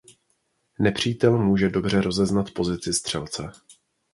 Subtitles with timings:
[0.79, 3.51] Nepřítel může dobře rozeznat pozici střelce.